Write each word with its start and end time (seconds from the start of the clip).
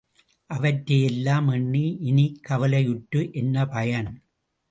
அவற்றை 0.49 1.03
எல்லாம் 1.03 1.47
எண்ணி 1.49 1.83
இனிக் 2.01 2.39
கவலையுற்று 2.49 3.21
என்ன 3.33 3.65
பயன்? 3.67 4.11